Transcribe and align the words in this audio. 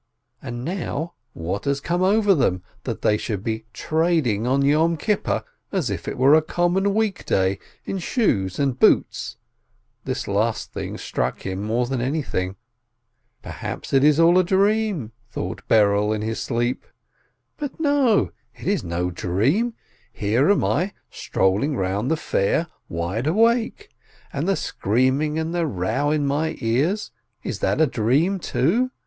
And 0.41 0.65
now 0.65 1.13
what 1.33 1.65
has 1.65 1.79
come 1.79 2.01
over 2.01 2.33
them, 2.33 2.63
that 2.85 3.03
they 3.03 3.17
should 3.17 3.43
be 3.43 3.65
trading 3.71 4.47
on 4.47 4.63
Yom 4.63 4.97
Kippur, 4.97 5.43
as 5.71 5.91
if 5.91 6.07
it 6.07 6.17
were 6.17 6.33
a 6.33 6.41
common 6.41 6.95
week 6.95 7.23
day, 7.23 7.59
in 7.85 7.99
shoes 7.99 8.57
and 8.57 8.79
boots 8.79 9.37
(this 10.03 10.27
last 10.27 10.75
struck 10.97 11.43
him 11.45 11.61
more 11.61 11.85
than 11.85 12.01
anything)? 12.01 12.55
Perhaps 13.43 13.93
it 13.93 14.03
is 14.03 14.19
all 14.19 14.39
a 14.39 14.43
dream? 14.43 15.11
thought 15.29 15.61
Berel 15.69 16.15
in 16.15 16.23
his 16.23 16.39
sleep. 16.39 16.83
But 17.57 17.79
no, 17.79 18.31
it 18.55 18.65
is 18.65 18.83
no 18.83 19.11
dream! 19.11 19.75
"Here 20.11 20.49
I 20.65 20.81
am 20.81 20.91
strolling 21.11 21.75
round 21.77 22.09
the 22.09 22.17
fair, 22.17 22.65
wide 22.89 23.27
awake. 23.27 23.89
And 24.33 24.47
the 24.47 24.55
screaming 24.55 25.37
and 25.37 25.53
the 25.53 25.67
row 25.67 26.09
in 26.09 26.25
my 26.25 26.55
ears, 26.57 27.11
is 27.43 27.59
that 27.59 27.79
a 27.79 27.85
dream, 27.85 28.39
too? 28.39 28.89